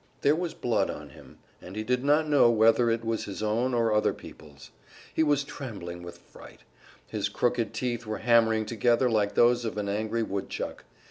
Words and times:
There 0.21 0.35
was 0.35 0.55
blood 0.55 0.89
on 0.89 1.11
him, 1.11 1.37
and 1.61 1.75
he 1.75 1.83
did 1.83 2.03
not 2.03 2.27
know 2.27 2.49
whether 2.49 2.89
it 2.89 3.05
was 3.05 3.25
his 3.25 3.43
own 3.43 3.71
or 3.75 3.93
other 3.93 4.15
peoples'. 4.15 4.71
He 5.13 5.21
was 5.21 5.43
trembling 5.43 6.01
with 6.01 6.17
fright, 6.17 6.61
his 7.05 7.29
crooked 7.29 7.71
teeth 7.71 8.07
were 8.07 8.17
hammering 8.17 8.65
together 8.65 9.11
like 9.11 9.35
those 9.35 9.63
of 9.63 9.77
an 9.77 9.87
angry 9.87 10.23
woodchuck. 10.23 10.85